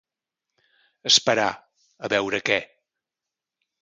[1.11, 1.47] Esperar
[2.07, 2.59] a veure què.